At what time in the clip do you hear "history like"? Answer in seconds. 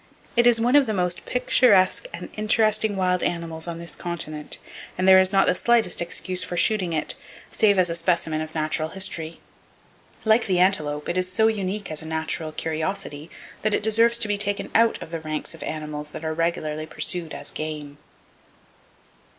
8.89-10.47